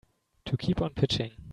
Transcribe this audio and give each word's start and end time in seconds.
To 0.45 0.57
keep 0.57 0.81
on 0.81 0.95
pitching. 0.95 1.33